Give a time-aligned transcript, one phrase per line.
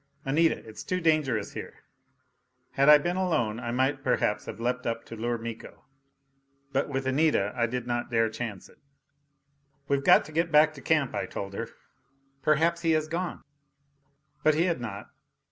[0.25, 1.83] "Anita, it's too dangerous here!"
[2.71, 5.85] Had I been alone, I might perhaps have leapt up to lure Miko.
[6.73, 8.79] But with Anita I did not dare chance it.
[9.87, 11.69] "We've got to get back to camp," I told her.
[12.41, 13.43] "Perhaps he has gone"
[14.43, 15.11] But he had not.